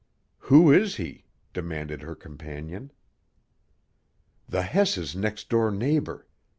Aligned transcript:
"Who 0.49 0.71
is 0.73 0.95
he?" 0.95 1.25
demanded 1.53 2.01
her 2.01 2.15
companion. 2.15 2.91
"The 4.49 4.63
Hess's 4.63 5.15
next 5.15 5.47
door 5.47 5.69
neighbor. 5.69 6.25